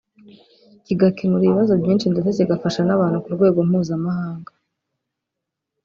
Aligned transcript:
kigakemura 0.85 1.43
ibibazo 1.45 1.73
byinshi 1.81 2.05
ndetse 2.13 2.29
kigafasha 2.37 2.81
n’abantu 2.83 3.17
ku 3.23 3.29
rwego 3.35 3.59
mpuzamahanga 3.69 4.51